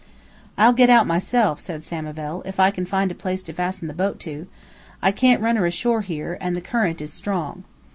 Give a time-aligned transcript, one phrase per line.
[0.57, 3.93] "I'll get out myself," said Samivel, "if I can find a place to fasten the
[3.93, 4.47] boat to.
[4.99, 7.65] I can't run her ashore here, and the current is strong."